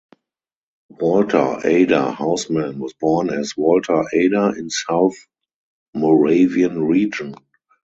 [0.89, 5.13] Walter Ader Hausman was born as Walter Ader in South
[5.93, 7.35] Moravian Region.